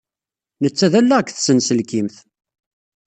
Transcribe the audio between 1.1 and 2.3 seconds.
deg tsenselkimt.